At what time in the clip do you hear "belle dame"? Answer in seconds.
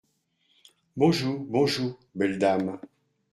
2.15-2.73